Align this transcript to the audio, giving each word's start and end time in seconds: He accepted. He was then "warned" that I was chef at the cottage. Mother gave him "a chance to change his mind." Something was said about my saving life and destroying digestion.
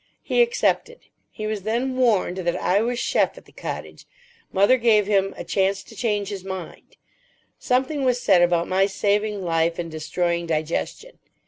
He 0.23 0.41
accepted. 0.41 1.01
He 1.29 1.45
was 1.45 1.61
then 1.61 1.95
"warned" 1.95 2.37
that 2.37 2.57
I 2.57 2.81
was 2.81 2.97
chef 2.97 3.37
at 3.37 3.45
the 3.45 3.51
cottage. 3.51 4.07
Mother 4.51 4.77
gave 4.77 5.05
him 5.05 5.35
"a 5.37 5.43
chance 5.43 5.83
to 5.83 5.95
change 5.95 6.29
his 6.29 6.43
mind." 6.43 6.97
Something 7.59 8.03
was 8.03 8.19
said 8.19 8.41
about 8.41 8.67
my 8.67 8.87
saving 8.87 9.43
life 9.43 9.77
and 9.77 9.91
destroying 9.91 10.47
digestion. 10.47 11.19